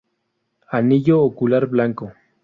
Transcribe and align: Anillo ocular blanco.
Anillo 0.79 1.19
ocular 1.21 1.67
blanco. 1.67 2.11